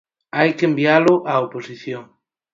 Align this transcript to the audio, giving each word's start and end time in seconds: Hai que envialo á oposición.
Hai 0.37 0.49
que 0.57 0.67
envialo 0.69 1.15
á 1.31 1.33
oposición. 1.47 2.03